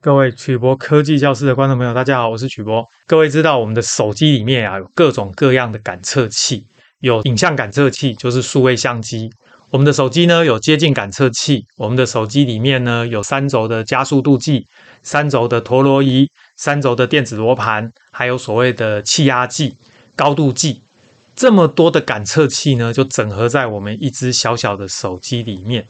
[0.00, 2.84] 各位曲博科技教室的观众朋友，大家好，我是曲博。
[3.04, 6.64] 各位知道我们的手机里面啊有各种各样的感测器，
[7.00, 9.28] 有影像感测器，就是数位相机。
[9.70, 14.64] 我们的手机呢有接近感测器，我们的手机里面呢有三轴的加速度计、
[15.02, 19.74] 三轴的陀螺仪、三轴的电子罗盘，还有所谓的气压计、
[20.14, 20.80] 高度计。
[21.34, 25.84] 这么多的感测器呢，就整合在我们一只小小的手机里面。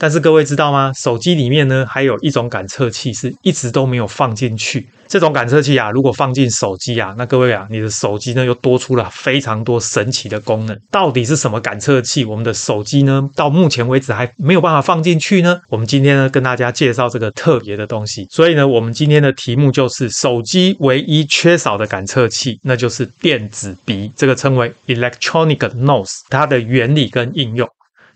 [0.00, 0.90] 但是各位知道吗？
[0.96, 4.88] 手机里面呢，还有一种感测器是一直都没有放进去。
[5.06, 10.74] 这种感测器啊，如果放进手机啊，那各位啊，你的手机呢又多出了非常多神奇的功能。
[10.90, 12.24] 到底是什么感测器？
[12.24, 15.60] 我们的手机呢，到目前为止还没有办法放进去呢？
[15.68, 18.26] 我们今天呢，跟大家介绍这个特别的东西。
[18.30, 27.68] 所以呢，我们今天的题目就是手机唯一缺少的感测器，那就是电子鼻，这个称为 electronic nose，它的原理跟应用。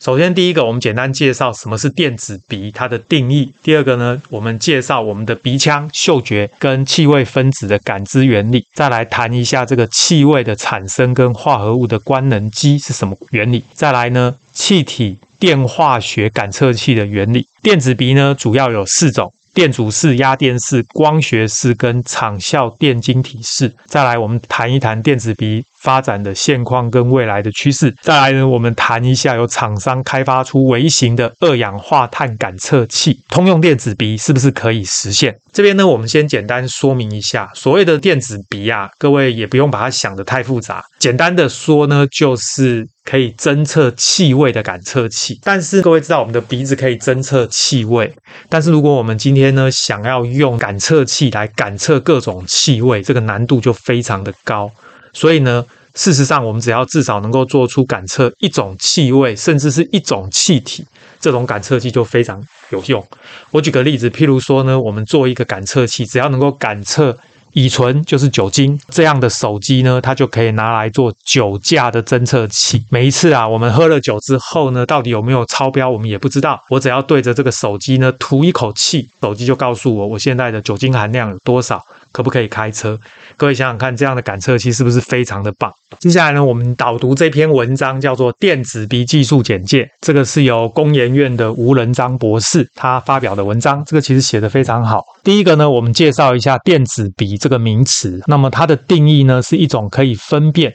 [0.05, 3.51] 首先，第一个，我们简单介绍什么是电子鼻，它的定义。
[3.63, 8.63] 第二个呢，我们介绍我们的鼻腔、嗅觉跟气味分子的感知原理。
[8.75, 13.65] 再来谈一下这个气味的产生跟化合物的官能基是什么原理。
[13.73, 17.47] 再来呢，气体电化学感测器的原理。
[17.63, 19.33] 电子鼻呢，主要有四种。
[19.55, 23.73] 电阻式、压电式、光学式跟场效电晶体式。
[23.87, 27.95] 再来，我们谈一谈电子鼻发展的现况跟未来的趋势。
[28.01, 35.33] 再来呢，我们谈一下有厂商开发出微型的二氧化碳感测器，通用电子鼻是不是可以实现？
[35.53, 40.83] 这边呢，我们先简单说明一下，所谓的电子鼻啊，各位也不用把它想得太复杂。
[40.99, 42.89] 简单的说呢，就是。
[43.05, 48.11] 可以侦测气味的感测器，但是各位知道我们的鼻子可以侦测气味，
[48.49, 54.71] 但是如果我们今天呢，想要用感测器来感测各种气味，这个难度就非常的高。
[55.15, 60.85] 所以呢，事实上我们只要至少能够做出感测一种气味，甚至是一种气体，
[61.19, 62.39] 这种感测器就非常
[62.71, 63.03] 有用。
[63.51, 67.17] 我举个例子，譬如说呢，我们做一个感测器，只要能够感测。
[67.55, 72.85] 乙醇就是酒精，这样的手机呢，它就可以拿来做酒驾的侦测器。
[72.91, 76.61] 每一次啊，我们喝了酒之后呢，到底有没有超标，我们也不知道。
[76.69, 81.81] 我只要对着这个手机呢，吐一口气，手机就告诉我我现在的酒精含量有多少。
[82.13, 82.97] 可不可以开车？
[83.37, 85.69] 各位想想看，这样的感测器是不是非常的棒？
[85.99, 89.83] 接下来呢，我们导读这篇文章，叫做《电子鼻技术简介》。
[90.01, 93.83] 这个是由工研院的吴仁章博士他发表的文章。
[93.85, 95.03] 这个其实写得非常好。
[95.25, 98.23] 第一个呢，我们介绍一下电子鼻这个名词。
[98.27, 100.73] 那么它的定义呢，是一种可以分辨。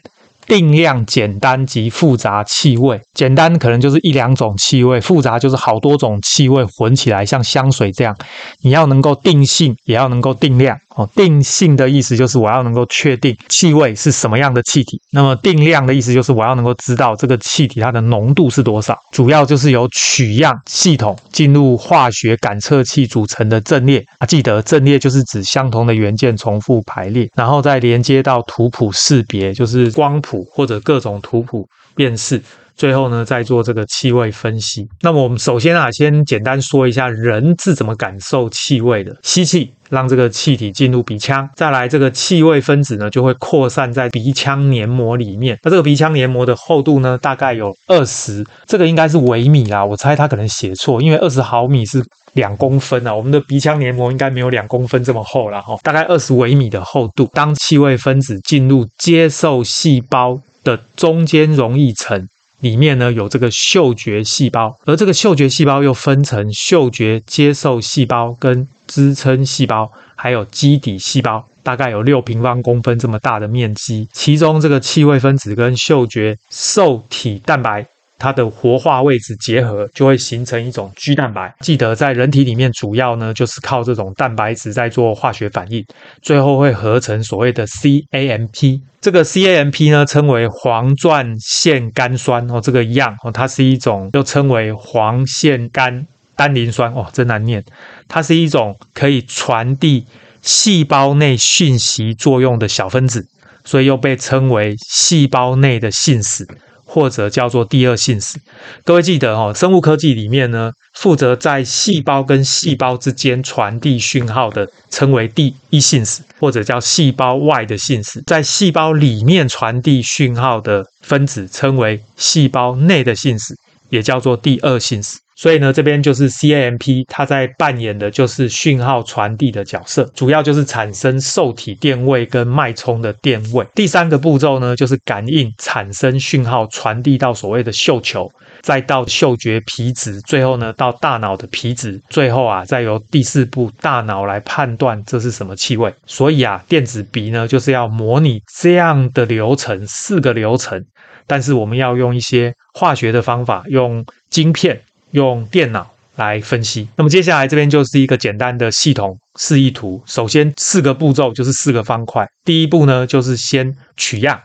[0.48, 8.16] 定量简单及复杂气味，简单可能就是一两种气味，复杂就是好多种气味混起来，像香水这样。
[8.64, 10.76] 你要能够定性，也要能够定量。
[10.96, 18.98] 哦，定性的意思就是我要能够确定气味是什么样的气体，那么定量的意思就是我要能够知道这个气体它的浓度是多少。
[19.12, 32.42] 主要就是由取样系统进入化学感测器组成的阵列啊，记得阵列就是指相同的元件重复排列，然后再连接到图谱识别，就是光谱或者各种图谱辨识。
[32.80, 34.88] 最后呢，再做这个气味分析。
[35.02, 39.14] 那么我们首先啊，先简单说一下人是怎么感受气味的。
[39.22, 45.60] 吸气，让这个气体进入鼻腔，再来这个气味分子呢，就会扩散在鼻腔黏膜里面。
[45.62, 49.84] 那这个鼻腔黏膜的厚度呢，大概有二十，这个应该是微米啦。
[49.84, 52.02] 我猜他可能写错，因为二十毫米是
[52.32, 53.14] 两公分啊。
[53.14, 57.30] 我们的鼻腔黏膜应该没有两公分这么厚了哈，大概二十微米的厚度。
[57.34, 62.26] 当气味分子进入接受细胞的中间溶液层。
[62.62, 74.08] 里面呢，有这个嗅觉细胞，而这个嗅觉细胞又分成嗅觉接受细胞、跟支撑细胞，还有基底细胞，大概有六平方公分这么大的面积。
[74.12, 77.86] 其中这个气味分子跟嗅觉受体蛋白。
[78.20, 81.56] 它的活化位置结合，就会形成一种 G 蛋白。
[81.62, 85.84] 记得在人体里面，主要呢就是靠这种蛋白质在做化学反应，
[86.22, 88.82] 最后会合成所谓的 CAMP。
[89.00, 96.06] 这个 CAMP 呢称为黄钻腺苷酸哦，这个一样哦，它是一种又称为黄腺苷
[96.36, 97.64] 单磷酸哦，真难念。
[98.10, 100.06] 它是一种可以传递
[100.42, 103.26] 细胞内讯息作用的小分子，
[103.64, 106.46] 所以又被称为细胞内的信使。
[106.92, 108.40] 或者叫做第二信使，
[108.84, 123.54] 各位记得哦，生物科技里面呢，负责在细胞跟细胞之间传递讯号的，称为第一信使，或者叫细胞外的信使；在细胞里面传递讯号的分子，称为细胞内的信使，
[123.92, 125.20] 也叫做第二信使。
[125.40, 133.66] 所以呢，这边就是 CAMP，它在扮演的就是讯号传递的角色，主要就是产生受体电位跟脉冲的电位。
[133.74, 138.30] 第三个步骤呢，就是感应产生讯号传递到所谓的嗅球，
[138.62, 145.94] 再到嗅觉皮质，最后呢到大脑的皮质，最后啊再由第四步大脑来判断这是什么气味。
[146.06, 150.84] 所以啊，电子鼻呢就是要模拟这样的流程，四个流程。
[151.26, 156.88] 但是我们要用一些化学的方法，用晶片、用电脑来分析。
[156.96, 160.02] 那么接下来这边就是一个简单的系统示意图。
[160.06, 162.28] 首先四个步骤就是四个方块。
[162.44, 164.42] 第一步呢，就是先取样，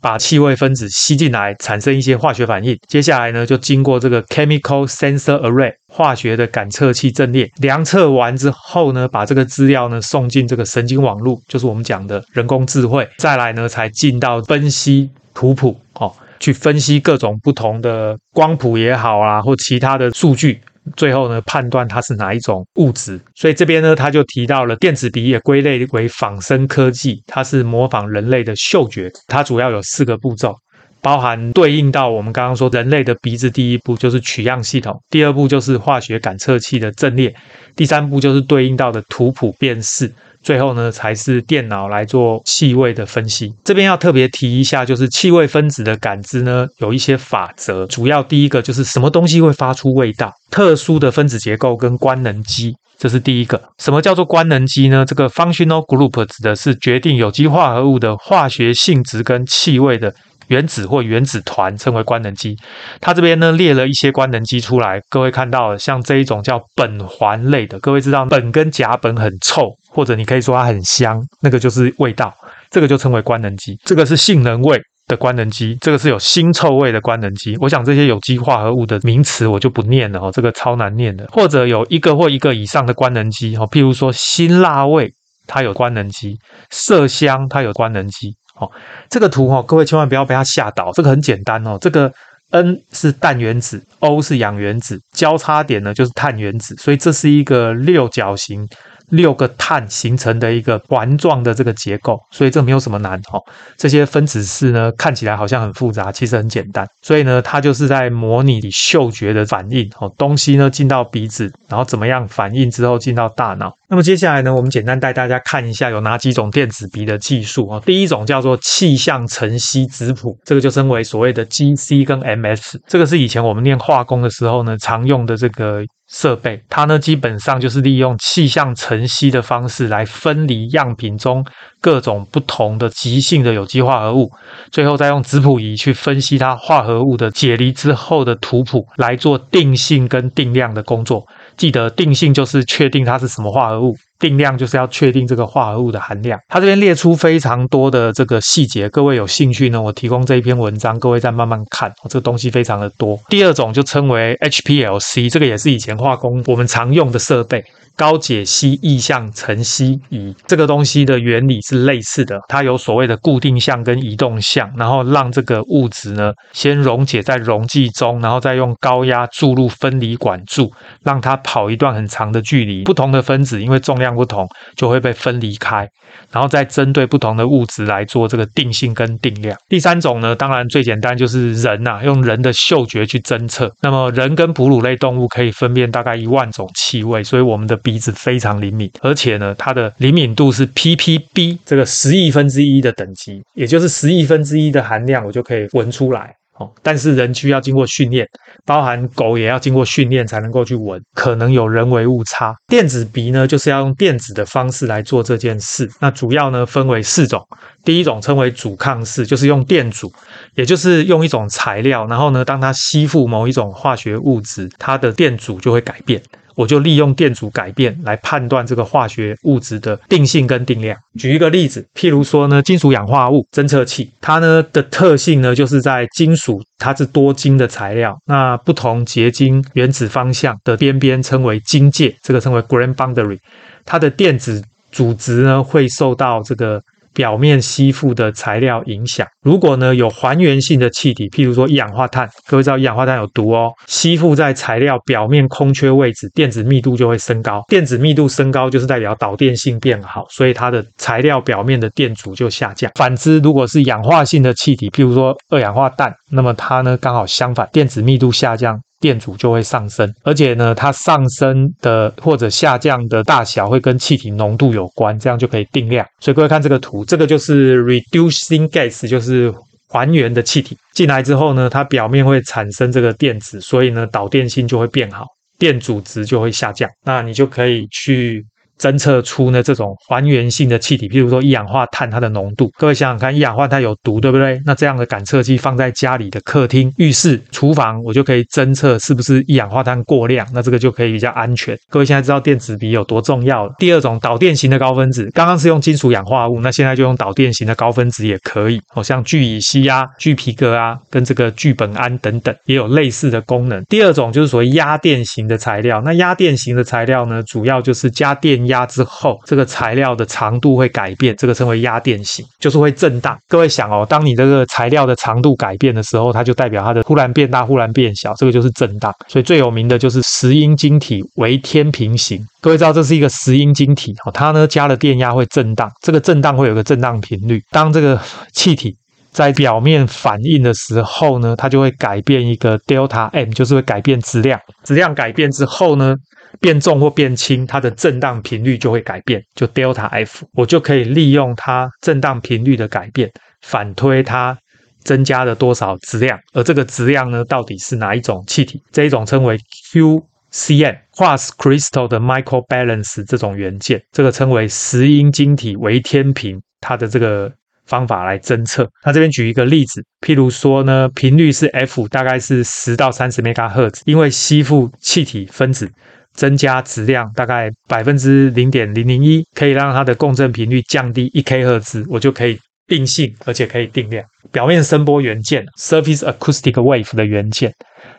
[0.00, 2.76] 把气味分子吸进来，产生一些化学反应。
[2.86, 13.08] 接下来呢，就经过这个 chemical sensor array 化学的感测器阵列量测完之后呢，把这个资料呢送进这个神经网络，就是我们讲的人工智慧。
[13.18, 16.14] 再来呢，才进到分析图谱哦。
[16.40, 20.60] 去分析各种不同的光谱也好啊，或其他的数据，
[20.96, 23.20] 最后呢判断它是哪一种物质。
[23.34, 29.10] 所以这边呢他就提到了电子鼻也归类为仿生科技，它是模仿人类的嗅觉。
[29.26, 30.54] 它主要有四个步骤，
[31.00, 37.34] 包含对应到我们刚刚说人类的鼻子，第一步就是取样系统，第二步就是化学感测器的阵列，
[37.76, 40.12] 第三步就是对应到的图谱辨识。
[40.44, 43.50] 最后呢，才是电脑来做气味的分析。
[43.64, 47.86] 这边要特别提一下，就是气味分子的感知呢，有一些法则。
[47.86, 53.60] 主要第一个就是什么东西会发出味道，特殊的分子结构跟官能基，这是第一个。
[53.78, 55.02] 什么叫做官能基呢？
[55.06, 60.14] 这个 functional group 指的是决定有机化合物的化学性质跟气味的。
[60.48, 62.56] 原子或原子团称为官能基，
[63.00, 72.32] 它这边呢列了一些官能基出来，各位看到像这一种叫苯环类的，各位知道苯跟甲苯很臭，或者你可以说它很香，那个就是味道，
[72.70, 73.76] 这个就称为官能基。
[73.84, 77.56] 这个是性能味的官能基，这个是有腥臭味的官能基。
[77.60, 81.26] 我想这些有机化合物的名词我就不念了哦，这个超难念的。
[81.32, 85.10] 或者有一个或一个以上的官能基哦，譬如说辛辣味，
[85.46, 86.34] 它有官能基；
[86.70, 88.34] 麝香它有官能基。
[88.60, 88.70] 哦，
[89.10, 90.92] 这个图哦，各位千万不要被它吓倒。
[90.92, 92.12] 这个很简单哦，这个
[92.50, 98.66] N 是氮原子，O 是氧原子，交叉点呢就是碳原子，所以这是一个六角形。
[99.10, 103.38] 六个碳形成的一个环状的这个结构，所以这没有什么难哈。
[103.76, 106.86] 这些分子式呢，看起来好像很复杂，其实很简单。
[107.02, 110.10] 所以呢，它就是在模拟你嗅觉的反应哦。
[110.16, 113.72] 东西呢进到鼻子，然后怎么样反应之后进到大脑。
[113.88, 117.82] 那么接下来呢，我们简单带大家看一下有哪几种电子鼻的技术哦。
[117.84, 122.78] 第一种叫做气相层析质谱，这个就称为所谓的 GC 跟 MS。
[122.88, 125.84] 这个是以前我们念化工的时候呢常用的这个。
[126.16, 131.44] 设备，它呢基本上就是利用气象晨曦的方式来分离样品中
[131.80, 134.30] 各种不同的极性的有机化合物，
[134.70, 141.26] 最后再用质谱仪去分析它化合物的解离之后的图谱，来做定性跟定量的工作。
[141.56, 143.96] 记得定性就是确定它是什么化合物。
[144.18, 153.18] 定量就是要确定这个化合物的含量，它这边列出非常多的这个细节，各位有兴趣呢，我提供这一篇文章，各位再慢慢看，这个东西非常的多。
[153.28, 157.64] 第二种就称为 HPLC，这个也是以前化工我们常用的设备。
[157.96, 170.72] 高解析液相层析仪，这个东西的原理是类似的，它有所谓的固定相跟移动相，然后让这个物质呢先溶解在溶剂中，然后再用高压注入分离管柱，
[171.04, 172.82] 让它跑一段很长的距离。
[172.82, 174.44] 不同的分子因为重量不同，
[174.76, 175.88] 就会被分离开，
[176.32, 179.56] 然后再针对不同的物质来做这个定性跟定量。
[179.68, 183.70] 第三种呢，当然最简单就是人呐、啊，用人的嗅觉去侦测。
[183.82, 187.78] 那么人跟哺乳类动物可以分辨大概一万种气味，所以我们的。
[187.84, 196.34] 鼻子非常灵敏，而且呢，它的灵敏度是 ppb 这个十亿分之一的等级，也就是十亿分之一的含量，我就可以闻出来。
[196.56, 198.24] 哦，但是人需要经过训练，
[198.64, 202.54] 包含狗也要经过训练才能够去闻，可能有人为误差。
[202.68, 205.90] 电子鼻呢，就是要用电子的方式来做这件事。
[206.00, 207.44] 那主要呢分为四种，
[207.84, 210.12] 第一种称为阻抗式，就是用电阻，
[210.54, 216.22] 也就是用一种材料，然后呢，当它吸附某一种化学物质，它的电阻就会改变。
[216.54, 220.96] 我就利用电阻改变来判断这个化学物质的定性跟定量。
[221.18, 233.38] 举一个例子，譬如说呢，金属氧化物侦测器，它呢的特性呢，就是在金属它是多晶的材料，那不同结晶原子方向的边边称为晶界，这个称为 grain boundary，
[233.84, 236.80] 它的电子阻值呢会受到这个。
[237.14, 247.62] 表面吸附的材料影响，如果呢有还原性的气体，譬如说一氧化碳，各位知道一氧化碳有毒哦，吸附在材料表面空缺位置，电子密度就会升高。
[247.68, 252.90] 电子密度升高就是代表导电性变好，所以它的材料表面的电阻就下降。
[252.96, 258.80] 反之，如果是氧化性的气体，譬如说二氧化氮，那么它呢刚好相反，电子密度下降。
[259.04, 266.06] 电阻就会上升，而且呢，它上升的或者下降的大小会跟气体浓度有关，这样就可以定量。
[266.20, 269.52] 所以各位看这个图，这个就是 reducing gas，就是
[269.90, 275.26] 还原的气体进来之后呢，它表面会产生这个电子，所以呢，导电性就会变好，
[275.58, 278.42] 电阻值就会下降，那你就可以去。
[278.78, 284.60] 侦测出呢这种还原性的气体，譬如说一氧化碳，它的浓度，各位想想看，一氧化碳有毒，对不对？
[284.66, 291.78] 那这样的感测器放在家里的客厅、浴室、厨房，我就可以侦测是不是一氧化碳过量，那这个就可以比较安全。
[291.88, 293.72] 各位现在知道电子笔有多重要了。
[293.78, 303.82] 第二种导电型的高分子，刚刚是用金属氧化物，那现在就用导电型的高分子也可以，哦，像聚乙烯啊、聚皮革啊，跟这个聚苯胺等等，也有类似的功能。
[303.84, 308.63] 第二种就是所谓压电型的材料，那压电型的材料呢，主要就是加电。
[308.66, 313.38] 压之后，这个材料的长度会改变，这个称为压电型，就是会震荡。
[313.48, 319.12] 各位想哦，当你这个材料的长度改变的时候，它就代表它的忽然变大、忽然变小，这个就是震荡。
[319.28, 322.44] 所以最有名的就是石英晶体为天平型。
[322.60, 327.60] 各位知道这是一个石英晶体哦，它呢加了电压会震荡，这个震荡会有个震荡频率。
[327.70, 328.18] 当这个
[328.54, 328.96] 气体
[329.32, 334.58] 在表面反应的时候呢，它就会改变一个 delta M，就是会改变质量。
[334.84, 336.14] 质量改变之后呢，
[336.60, 343.30] 变重或变轻，它的振荡频率就会改变，就 delta F，我就可以利用它振荡频率的改变，
[343.62, 344.56] 反推它
[345.02, 348.80] 增加了多少质量，而这个质量呢，到底是哪一种气体？
[348.92, 349.58] 这一种称为
[349.92, 357.52] QCM（Quartz Crystal 的 Microbalance） 这种元件，这个称为石英晶体微天平，它的这个
[357.84, 358.88] 方法来侦测。
[359.04, 365.90] 那这边举一个例子，譬如说呢，频率是 F，大概是十到三十 MHz，因为吸附气体分子。
[366.34, 374.24] 增加质量大概百分之零点零零一，可以让它的共振频率降低一 k 赫兹，我就可以定性，而且可以定量。
[374.52, 377.72] 表面声波元件 （Surface Acoustic Wave） 的元件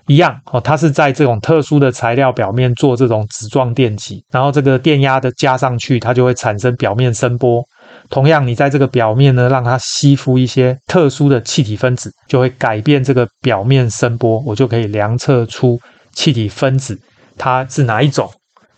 [0.08, 7.64] 一样哦，它是在这种特殊的材料表面做这种纸状电极，然后这个电压的加上去，它就会产生表面声波。
[8.10, 15.80] 同样，你在这个表面呢，让它吸附一些特殊的气体分子，就会改变这个表面声波，我就可以量测出
[16.14, 17.00] 气体分子。
[17.38, 18.32] 它是哪一种？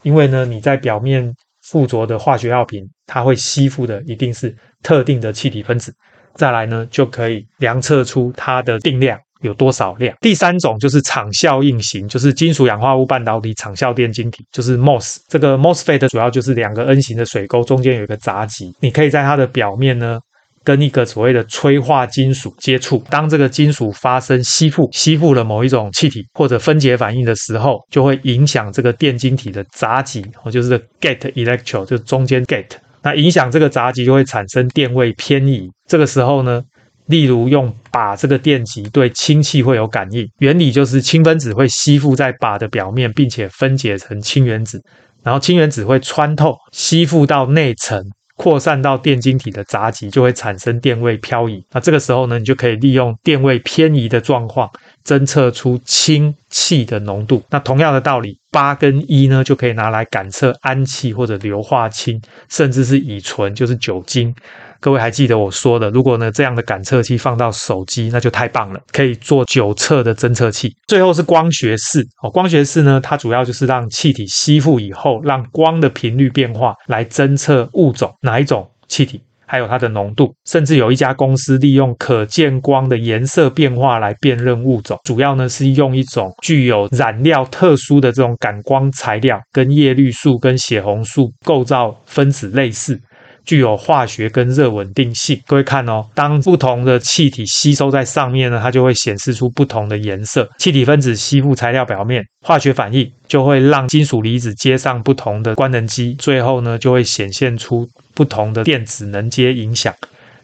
[0.03, 1.33] 因为呢，你在表面
[1.63, 5.93] 附着的化学药品，它会吸附的一定是特定的气体分子。
[6.35, 10.15] 再来呢，就可以量测出它的定量有多少量。
[10.21, 15.17] 第三种就是场效应型，就是金属氧化物半导体场效电晶体，就是 MOS。
[15.27, 20.19] 这个 MOSFET 主要就是两个 N 型的水沟，中间有一个闸极，你可以在它的表面呢。
[20.67, 32.71] 跟一个所谓的催化金属接触，当这个金属发生吸附，吸附了某一种气体或者分解反应的时候，就会影响这个电晶体的闸极，哦，就是 gate electrode，就中间 gate。
[33.01, 35.69] 那影响这个闸极就会产生电位偏移。
[35.87, 36.61] 这个时候呢，
[37.05, 44.83] 例如用靶这个电极对氢气会有感应，原理就是氢分子会吸附在靶的表面，并且分解成氢原子，
[45.23, 48.03] 然后氢原子会穿透吸附到内层。
[48.37, 51.65] 扩散到电晶体的杂极，就会产生电位漂移。
[51.71, 54.69] 那这个时候呢，你就可以利用电位偏移的状况，
[55.07, 57.41] 侦测出氢气的浓度。
[57.49, 64.35] 那同样的道理，八跟一呢，就可以拿来感测氨气或者硫化氢，甚至是乙醇，就是酒精。
[64.81, 70.75] 各位还记得我说的，如果呢这样的感测器放到手机，那就太棒了，可以做久测的侦测器。
[70.87, 80.35] 最后是光学式哦，光学式呢，它主要就是让气体吸附以后，让光的频率变化来侦测物种哪一种气体，还有它的浓度。
[80.45, 92.99] 甚至有一家公司利用可见光的颜色变化来辨认物种，主要呢是用一种具有染料特殊的这种感光材料，跟叶绿素跟血红素构造分子类似。
[93.47, 95.41] 具有化学跟热稳定性。
[95.47, 100.47] 各位看哦，当不同的气体吸收在上面呢，它就会显示出不同的颜色。
[100.59, 109.93] 气体分子吸附材料表面，化学反应就会让金属离子接上不同的官能基，最后呢就会显现出不同的电子能阶影响，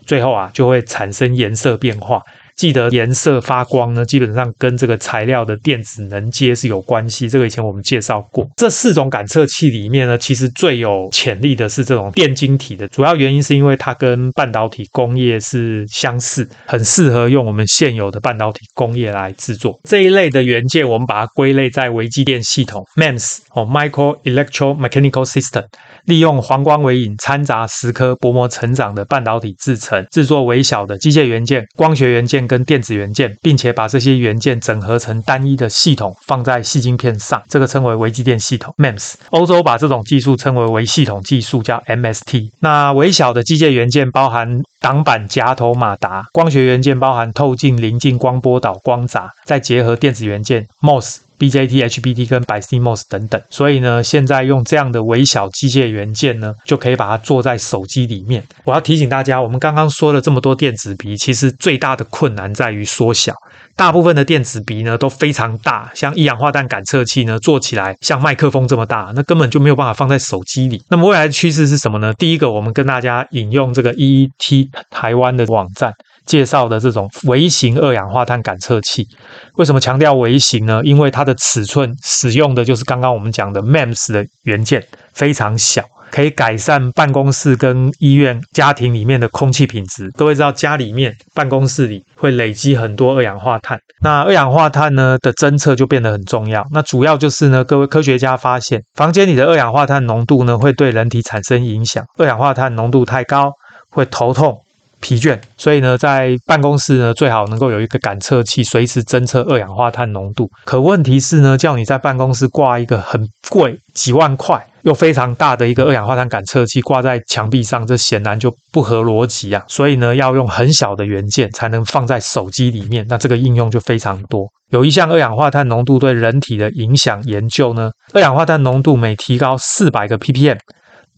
[0.05, 2.21] 最后啊就会产生颜色变化。
[2.55, 7.29] 记得颜色发光呢，基本上跟这个材料的电子能阶是有关系。
[7.29, 8.47] 这个以前我们介绍过。
[8.55, 12.87] 这四种感测器里面呢，其实最有潜力的是这种电晶体的。
[12.89, 20.87] 主要原因是因为它跟半导体工业是相似，很适合用我们现有的半导体工业来制作这一类的元件。
[20.87, 25.63] 我们把它归类在微机电系统 （MEMS） 哦，Micro Electromechanical System。
[26.05, 39.13] 利用黄光微影掺杂蚀刻薄膜成长的半导体制成，制作微小的机械元件、光学元件跟电子元件，并且把这些元件整合成单一的系统，放在细晶片上，这个称为微机电系统 （MEMS）。
[39.29, 42.49] 欧洲把这种技术称为微系统技术，叫 MST。
[42.59, 51.22] 那微小的机械元件包含挡板、夹头、马达；光学元件包含透镜、棱镜、光波导、光闸，再结合电子元件 MOS。
[51.39, 53.41] BJT、HBT 跟 BiCMOS 等等。
[53.49, 58.43] 所以呢，现在用这样的微小机械元件呢，就可以把它做在手机里面。
[58.63, 63.33] 我要提醒大家，我们刚刚说了这么多电子鼻，其实最大的困难在于缩小。
[63.75, 70.81] 大部分的电子鼻呢都非常大，像一氧化氮感测器呢做起来像麦克风这么大，那根本就没有办法放在手机里。
[70.89, 72.13] 那么未来的趋势是什么呢？
[72.13, 75.91] 第一个，我们跟大家引用这个 EET 台湾的网站
[76.25, 79.07] 介绍的这种微型二氧化碳感测器。
[79.55, 80.81] 为什么强调微型呢？
[80.83, 85.83] 因为它的尺寸使用的就是刚刚我们讲的 MEMS 的元件，非常小。
[86.11, 90.11] 可以改善办公室跟医院、家庭里面的空气品质。
[90.11, 96.63] 各位知道，家里面、办公室里会累积很多二氧化碳，那二氧化碳呢的侦测就变得很重要。
[96.71, 102.05] 那主要就是呢，各位科学家发现，房间里的二氧化碳浓度呢会对人体产生影响。
[102.19, 103.51] 二氧化碳浓度太高，
[103.89, 104.55] 会头痛。
[105.03, 110.49] 疲倦，所以呢，在办公室呢，最好能够有一个感测器，随时侦测二氧化碳浓度。
[110.63, 119.61] 可问题是呢，叫你在办公室挂一个很贵、几万块又非常大的一个二氧化碳感测器挂在墙壁上，这显然就不合逻辑啊。
[119.67, 124.47] 所以呢，要用很小的元件才能放在手机里面，那这个应用就非常多。
[124.69, 130.57] 有一项二氧化碳浓度对人体的影响研究呢，二氧化碳浓度每提高四百个 ppm。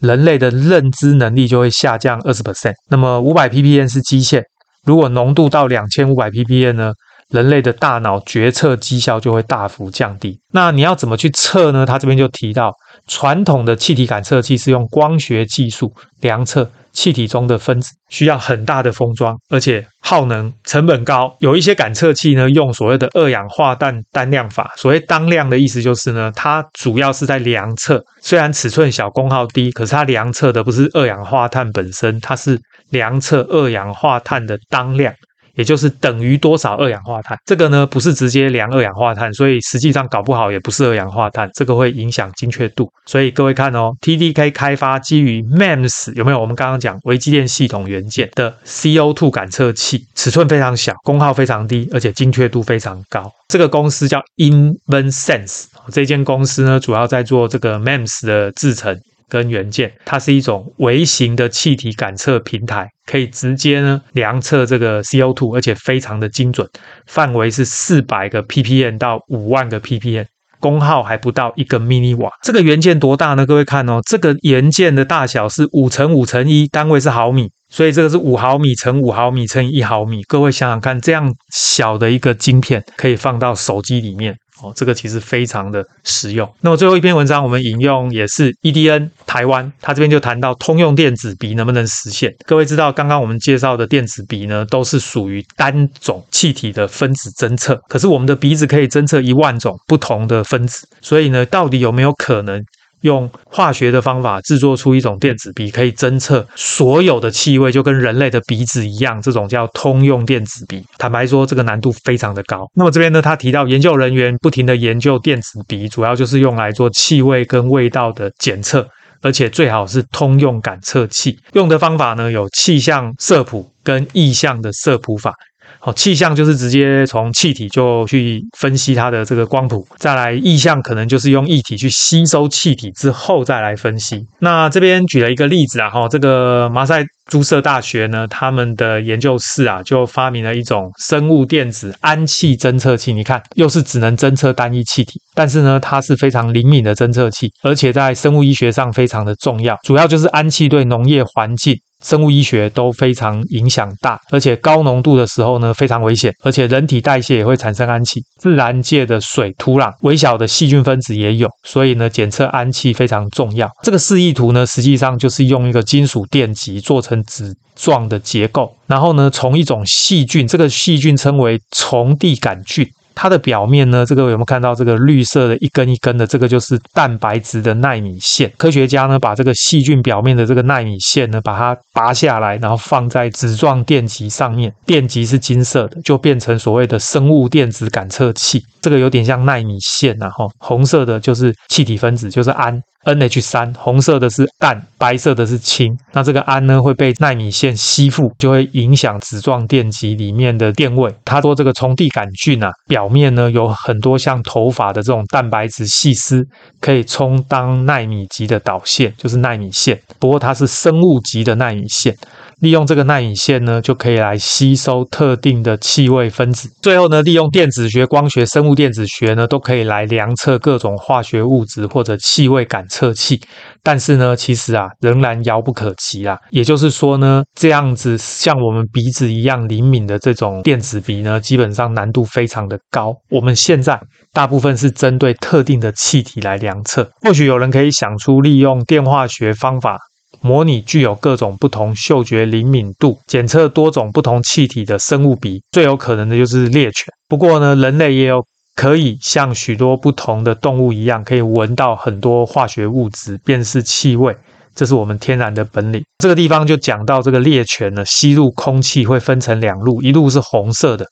[0.05, 2.73] 人类的认知能力就会下降二十 percent。
[2.89, 4.43] 那么五百 ppm 是基线，
[4.85, 6.93] 如果浓度到两千五百 ppm 呢，
[7.29, 10.39] 人类的大脑决策绩效就会大幅降低。
[10.51, 11.85] 那你要怎么去测呢？
[11.85, 12.71] 他这边就提到，
[13.07, 16.69] 传统的气体感测器是用光学技术量测。
[16.95, 21.35] 气体中的分子需要很大的封装，而且耗能成本高。
[21.39, 24.73] 有一些感测器呢，用所谓的二氧化氮单量法。
[24.77, 32.57] 所谓当量的意思就是呢，它主要是在量测，虽然尺寸小、功耗低，可是它量测的不是二氧化碳本身，它是
[32.89, 35.13] 量测二氧化碳的当量。
[35.55, 37.37] 也就是等于多少二氧化碳？
[37.45, 42.89] 这个呢，不是直接量二氧化碳，所以实际上搞不好也不是二氧化碳，这个会影响精确度。
[43.05, 46.35] 所以各位看哦，TDK 开发基于 MEMS 有没有？
[46.39, 53.31] 我们刚刚讲微机电系统元件的 CO2 感测器，尺寸非常小，功耗非常低，而且精确度非常高。
[53.47, 58.95] 这个公司叫 InvenSense，这间公司呢，主要在做这个 MEMS 的制程。
[59.27, 66.67] 跟元件，它是一种微型的气体感测平台，可以直接呢量测这个 CO2，而且非常的精准，
[67.07, 70.25] 范围是四百个 ppm 到五万个 ppm，
[70.59, 72.31] 功耗还不到一个 mini 瓦。
[72.43, 73.45] 这个元件多大呢？
[73.45, 80.23] 各位看哦，这个元件的大小是五乘五乘一，单位是毫米，所以这个是五毫米乘五毫米乘一毫米。
[80.23, 84.35] 各位想想看，这样小的一个晶片可以放到手机里面。
[84.61, 86.49] 哦，这个其实非常的实用。
[86.61, 92.33] 那么最后一篇文章，我们引用也是 EDN 台湾，他这边就谈到通用电子鼻能不能实现。
[92.45, 97.75] 各位知道，刚刚我们介绍的电子鼻呢，都是属于单种气体的分子侦测。
[97.89, 102.63] 可是我们的鼻子可以侦测一万种不同的分子，所以呢，到底有没有可能？
[103.05, 109.21] 用化学的方法制作出一种电子鼻，可以侦测所有的气味，就跟人类的鼻子一样。
[109.21, 110.83] 这种叫通用电子鼻。
[110.97, 112.67] 坦白说，这个难度非常的高。
[112.73, 118.87] 那么这边呢，他提到研究人员不停的研究电子鼻，主要就是用来做气味跟味道的检测，
[119.21, 121.37] 而且最好是通用感测器。
[121.53, 125.31] 用的方法呢，有气象色谱跟意象的色谱法。
[125.79, 134.25] 好，气象就是直接从气体就去分析它的这个光谱，再来意象可能就是用液体去吸收气体之后再来分析。
[134.39, 143.13] 那这边举了一个例子啊，哈，这个马赛诸塞大学呢，他们的研究室啊，就发明了一种生物电子氨气侦测器。
[143.13, 151.79] 你看，又是只能侦测单一气体，但是呢，它是非常灵敏的侦测器，而且在生物医学上非常的重要，主要就是氨气对农业环境。
[152.03, 158.21] 生物医学都非常影响大，而且高浓度的时候呢，非常危险，而且人体代谢也会产生氨气。
[158.37, 163.69] 自然界的水、土壤，微小的细菌分子也有，所以呢，检测氨气非常重要。
[163.83, 172.87] 这个示意图呢，实际上就是用一个金属电极做成纸状的结构，然后呢，从一种细菌，这个细菌称为虫地杆菌。
[173.15, 176.27] 它的表面呢，这个有没有看到这个绿色的一根一根的？
[176.27, 178.51] 这个就是蛋白质的奈米线。
[178.57, 188.61] 科学家呢，把这个细菌表面的这个奈米线呢，把它拔下来，然后放在纸状电极上面，电极是金色的，就变成所谓的生物电子感测器。
[188.81, 192.81] 这个有点像奈米线啊，哈，红色的就是气体分子，就是氨。
[193.05, 195.95] NH 三，红色的是氮，白色的是氢。
[196.11, 201.13] 那这个氨呢，会被奈米线吸附，就会影响子状电极里面的电位。
[201.23, 206.43] 他说这个虫地杆菌啊，表面呢有很多像头发的这种蛋白质细丝，
[206.81, 209.99] 可以充当纳米级的导线，就是纳米线。
[210.19, 212.15] 不过它是生物级的纳米线。
[212.59, 216.69] 利用这个耐引线呢，就可以来吸收特定的气味分子。
[216.81, 223.41] 最后呢，利用电子学、光学、生物电子学呢，都可以来量测各种化学物质或者气味感测器。
[223.83, 226.37] 但是呢，其实啊，仍然遥不可及啊。
[226.49, 233.13] 也就是说呢，这样子像我们鼻子一样灵敏的这种电子鼻呢，基本上难度非常的高。
[233.29, 233.99] 我们现在
[234.33, 237.07] 大部分是针对特定的气体来量测。
[237.21, 239.99] 或许有人可以想出利用电化学方法。
[240.45, 247.11] 模拟具有各种不同嗅觉灵敏度，检测多种不同气体的生物鼻，最有可能的就是猎犬。
[247.27, 254.37] 不过呢，人类也有可以像许多不同的动物一样，可以闻到很多化学物质，辨识气味，
[254.75, 256.03] 这是我们天然的本领。
[256.19, 261.07] 这个地方就讲到这个猎犬呢，吸入空气会分成两路，一路是红色的。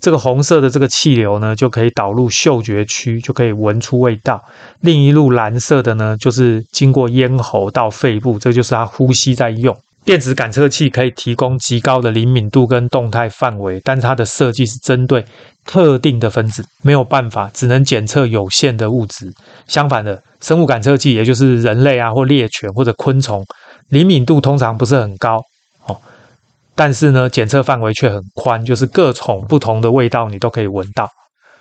[0.00, 4.42] 这个红色的这个气流呢，就可以导入嗅觉区，就可以闻出味道。
[4.80, 9.76] 另一路蓝色的呢，就是经过咽喉到肺部，这就是它呼吸在用。
[10.04, 15.22] 电子感测器可以提供极高的灵敏度跟动态范围，但是它的设计是针对
[15.66, 19.30] 特定的分子，没有办法，只能检测有限的物质。
[19.66, 23.44] 相反的，生物感测器，也就是人类啊或猎犬或者昆虫，
[23.88, 25.42] 灵敏度通常不是很高。
[26.78, 31.10] 但是呢，检测范围却很宽，就是各种不同的味道你都可以闻到。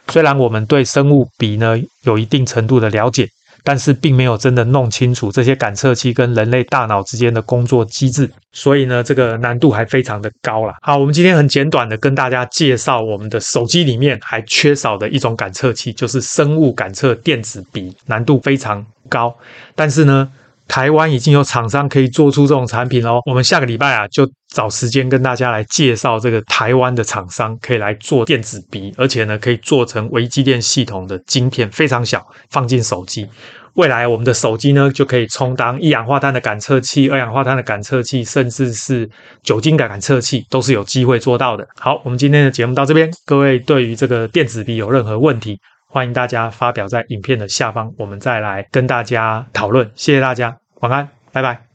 [0.09, 3.27] 虽然我们对生物鼻呢有一定程度的了解，
[3.63, 10.75] 但是并没有真的弄清楚这些感测器跟人类大脑之间的工作机制，所以呢，这个难度还非常的高啦。
[10.83, 19.35] 好，我们今天很简短的跟大家介绍我们的手机里面还缺少的一种感测器，就是生物感测电子鼻，难度非常高，
[19.73, 20.31] 但是呢。
[20.67, 23.19] 台湾已经有厂商可以做出这种产品喽。
[23.25, 33.27] 我们下个礼拜啊，就找时间跟大家来介绍这个台湾的厂商可以来做电子鼻，而且呢，可以做成微机电系统的晶片，非常小，放进手机。
[33.75, 39.07] 未来我们的手机呢，就可以充当一氧化碳的感测器、二氧化碳的感测器，甚至是
[39.43, 41.63] 酒精感测器，都是有机会做到的。
[41.79, 49.89] 好，我们今天的节目到这边，各位对于这个电子鼻有任何问题，欢迎大家发表在影片的下方，我们再来跟大家讨论。
[49.95, 51.66] 谢谢大家，晚安，拜拜。